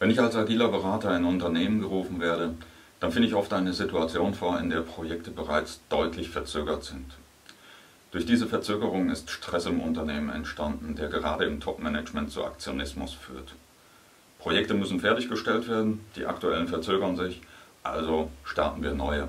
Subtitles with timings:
[0.00, 2.54] Wenn ich als agiler Berater in Unternehmen gerufen werde,
[3.00, 7.04] dann finde ich oft eine Situation vor, in der Projekte bereits deutlich verzögert sind.
[8.10, 13.54] Durch diese Verzögerung ist Stress im Unternehmen entstanden, der gerade im Top-Management zu Aktionismus führt.
[14.38, 17.42] Projekte müssen fertiggestellt werden, die aktuellen verzögern sich,
[17.82, 19.28] also starten wir neue.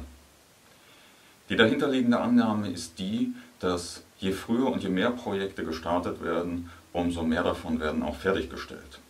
[1.50, 7.24] Die dahinterliegende Annahme ist die, dass je früher und je mehr Projekte gestartet werden, umso
[7.24, 9.02] mehr davon werden auch fertiggestellt.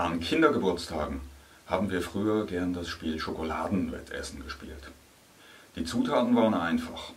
[0.00, 1.20] An Kindergeburtstagen
[1.66, 4.92] haben wir früher gern das Spiel Schokoladenwettessen gespielt.
[5.74, 7.10] Die Zutaten waren einfach.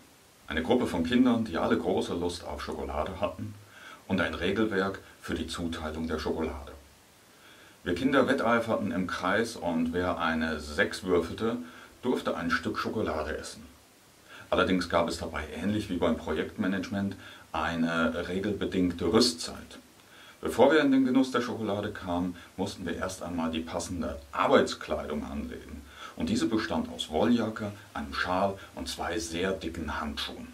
[0.48, 3.53] Eine Gruppe von Kindern, die alle große Lust auf Schokolade hatten
[4.08, 6.72] und ein Regelwerk für die Zuteilung der Schokolade.
[7.84, 11.58] Wir Kinder wetteiferten im Kreis und wer eine 6 würfelte,
[12.02, 13.63] durfte ein Stück Schokolade essen.
[14.50, 17.16] Allerdings gab es dabei ähnlich wie beim Projektmanagement
[17.52, 19.77] eine regelbedingte Rüstzeit.
[20.41, 25.23] Bevor wir in den Genuss der Schokolade kamen, mussten wir erst einmal die passende Arbeitskleidung
[25.23, 25.84] anlegen.
[26.16, 30.47] Und diese bestand aus Wolljacke, einem Schal und zwei sehr dicken Handschuhen.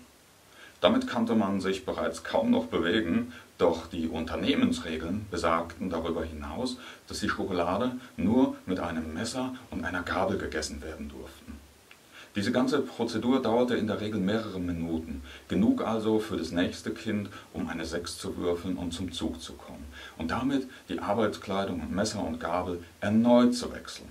[0.81, 6.77] Damit konnte man sich bereits kaum noch bewegen, doch die Unternehmensregeln besagten darüber hinaus,
[7.08, 11.56] dass die Schokolade nur mit einem Messer und einer Gabel gegessen werden durften.
[12.38, 17.30] Diese ganze Prozedur dauerte in der Regel mehrere Minuten, genug also für das nächste Kind,
[17.52, 19.83] um eine Sechs zu würfeln und zum Zug zu kommen
[20.19, 24.09] und damit die Arbeitskleidung und Messer und Gabel erneut zu wechseln.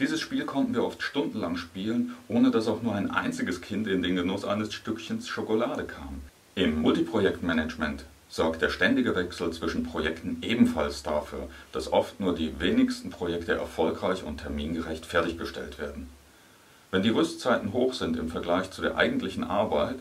[0.00, 4.02] Dieses Spiel konnten wir oft stundenlang spielen, ohne dass auch nur ein einziges Kind in
[4.02, 6.20] den Genuss eines Stückchens Schokolade kam.
[6.56, 13.08] Im Multiprojektmanagement sorgt der ständige Wechsel zwischen Projekten ebenfalls dafür, dass oft nur die wenigsten
[13.08, 16.10] Projekte erfolgreich und termingerecht fertiggestellt werden.
[16.94, 19.96] Wenn die Rüstzeiten hoch sind im Vergleich zu der eigentlichen Arbeit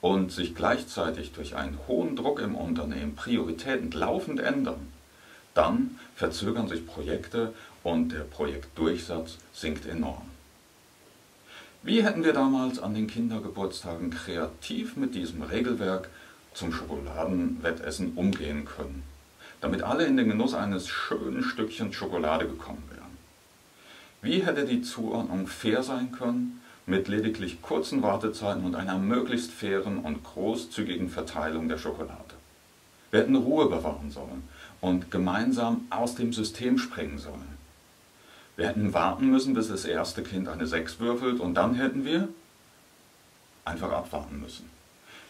[0.00, 4.86] und sich gleichzeitig durch einen hohen Druck im Unternehmen Prioritäten laufend ändern,
[5.54, 10.22] dann verzögern sich Projekte und der Projektdurchsatz sinkt enorm.
[11.82, 16.08] Wie hätten wir damals an den Kindergeburtstagen kreativ mit diesem Regelwerk
[16.54, 19.02] zum Schokoladenwettessen umgehen können,
[19.60, 23.05] damit alle in den Genuss eines schönen Stückchens Schokolade gekommen wären?
[24.26, 29.98] Wie hätte die Zuordnung fair sein können, mit lediglich kurzen Wartezeiten und einer möglichst fairen
[29.98, 32.34] und großzügigen Verteilung der Schokolade?
[33.12, 34.42] Wir hätten Ruhe bewahren sollen
[34.80, 37.56] und gemeinsam aus dem System springen sollen.
[38.56, 42.26] Wir hätten warten müssen, bis das erste Kind eine 6 würfelt und dann hätten wir
[43.64, 44.68] einfach abwarten müssen.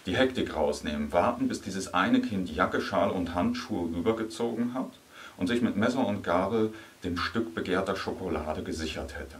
[0.06, 4.92] Die Hektik rausnehmen, warten, bis dieses eine Kind Jacke, Schal und Handschuhe übergezogen hat
[5.36, 6.72] und sich mit Messer und Gabel
[7.04, 9.36] dem Stück begehrter Schokolade gesichert hätte.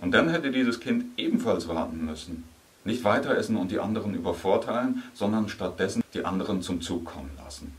[0.00, 2.44] Und dann hätte dieses Kind ebenfalls warten müssen,
[2.84, 7.74] nicht weiter essen und die anderen übervorteilen, sondern stattdessen die anderen zum Zug kommen lassen.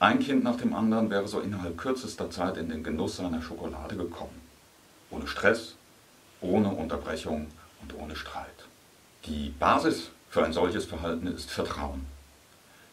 [0.00, 3.96] Ein Kind nach dem anderen wäre so innerhalb kürzester Zeit in den Genuss seiner Schokolade
[3.96, 4.40] gekommen.
[5.10, 5.74] Ohne Stress,
[6.40, 7.48] ohne Unterbrechung
[7.82, 8.46] und ohne Streit.
[9.26, 12.06] Die Basis für ein solches Verhalten ist Vertrauen.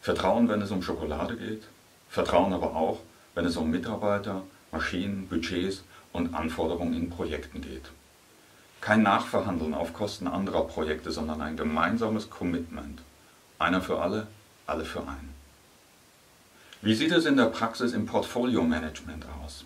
[0.00, 1.62] Vertrauen, wenn es um Schokolade geht,
[2.08, 3.00] Vertrauen aber auch,
[3.36, 4.42] wenn es um Mitarbeiter,
[4.72, 7.84] Maschinen, Budgets und Anforderungen in Projekten geht.
[8.80, 13.00] Kein Nachverhandeln auf Kosten anderer Projekte, sondern ein gemeinsames Commitment.
[13.58, 14.26] Einer für alle,
[14.66, 15.34] alle für einen.
[16.82, 19.64] Wie sieht es in der Praxis im Portfolio-Management aus?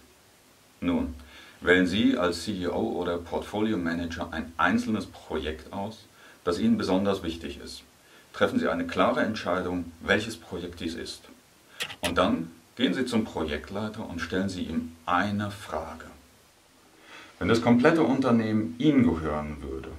[0.80, 1.14] Nun,
[1.60, 6.06] wählen Sie als CEO oder Portfolio-Manager ein einzelnes Projekt aus,
[6.42, 7.82] das Ihnen besonders wichtig ist.
[8.32, 11.22] Treffen Sie eine klare Entscheidung, welches Projekt dies ist.
[12.00, 16.06] Und dann Gehen Sie zum Projektleiter und stellen Sie ihm eine Frage.
[17.38, 19.90] Wenn das komplette Unternehmen Ihnen gehören würde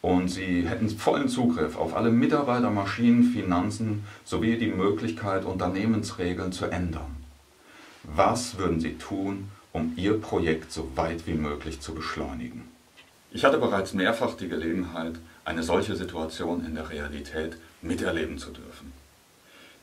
[0.00, 6.66] und Sie hätten vollen Zugriff auf alle Mitarbeiter, Maschinen, Finanzen sowie die Möglichkeit, Unternehmensregeln zu
[6.66, 7.16] ändern,
[8.04, 12.62] was würden Sie tun, um Ihr Projekt so weit wie möglich zu beschleunigen?
[13.32, 15.14] Ich hatte bereits mehrfach die Gelegenheit,
[15.44, 19.03] eine solche Situation in der Realität miterleben zu dürfen.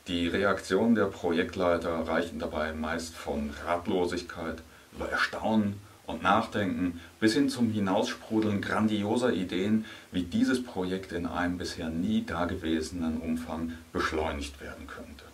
[0.08, 4.60] Die Reaktionen der Projektleiter reichen dabei meist von Ratlosigkeit
[4.92, 11.56] über Erstaunen und Nachdenken bis hin zum Hinaussprudeln grandioser Ideen, wie dieses Projekt in einem
[11.56, 15.24] bisher nie dagewesenen Umfang beschleunigt werden könnte.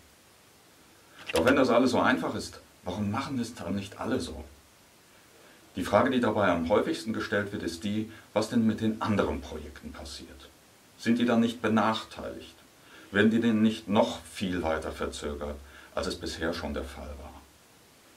[1.33, 4.43] Doch wenn das alles so einfach ist, warum machen es dann nicht alle so?
[5.75, 9.41] Die Frage, die dabei am häufigsten gestellt wird, ist die, was denn mit den anderen
[9.41, 10.49] Projekten passiert.
[10.99, 12.58] Sind die dann nicht benachteiligt?
[13.11, 15.55] Werden die denn nicht noch viel weiter verzögert,
[15.95, 17.33] als es bisher schon der Fall war?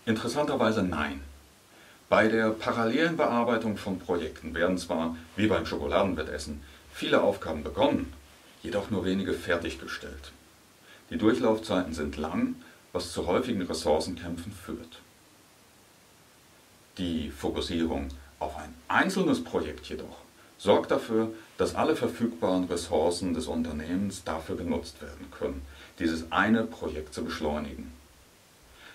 [0.05, 1.23] Interessanterweise nein.
[2.09, 6.63] Bei der parallelen Bearbeitung von Projekten werden zwar, wie beim Schokoladenwettessen,
[6.93, 8.13] viele Aufgaben begonnen,
[8.63, 10.33] jedoch nur wenige fertiggestellt.
[11.11, 12.57] Die Durchlaufzeiten sind lang,
[12.93, 15.01] was zu häufigen Ressourcenkämpfen führt.
[16.99, 18.09] Die Fokussierung
[18.39, 20.19] auf ein einzelnes Projekt jedoch
[20.63, 25.63] sorgt dafür, dass alle verfügbaren Ressourcen des Unternehmens dafür genutzt werden können,
[25.99, 27.93] dieses eine Projekt zu beschleunigen.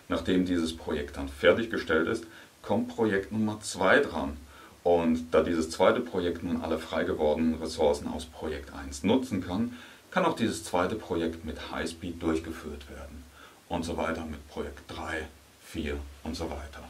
[0.08, 2.26] Nachdem dieses Projekt dann fertiggestellt ist,
[2.62, 4.38] kommt Projekt Nummer 2 dran.
[4.84, 9.74] Und da dieses zweite Projekt nun alle frei gewordenen Ressourcen aus Projekt 1 nutzen kann,
[10.10, 13.24] kann auch dieses zweite Projekt mit Highspeed durchgeführt werden.
[13.68, 15.28] Und so weiter mit Projekt 3,
[15.66, 16.88] 4 und so weiter.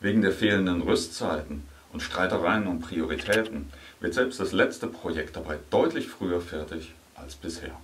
[0.00, 3.70] Wegen der fehlenden Rüstzeiten und Streitereien um Prioritäten
[4.00, 7.80] wird selbst das letzte Projekt dabei deutlich früher fertig als bisher.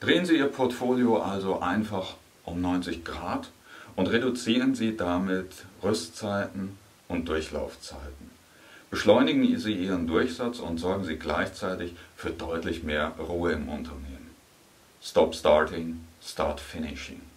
[0.00, 2.14] Drehen Sie Ihr Portfolio also einfach
[2.44, 3.50] um 90 Grad
[3.94, 5.52] und reduzieren Sie damit
[5.84, 6.76] Rüstzeiten
[7.06, 8.30] und Durchlaufzeiten.
[8.90, 14.34] Beschleunigen Sie Ihren Durchsatz und sorgen Sie gleichzeitig für deutlich mehr Ruhe im Unternehmen.
[15.00, 17.29] Stop starting, start finishing.